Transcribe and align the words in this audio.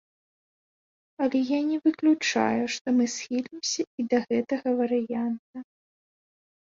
Але 1.25 1.39
я 1.49 1.59
не 1.67 1.77
выключаю, 1.89 2.63
што 2.77 2.87
мы 3.01 3.05
схілімся 3.17 3.81
і 3.85 4.01
да 4.15 4.19
гэтага 4.33 4.69
варыянта. 4.81 5.57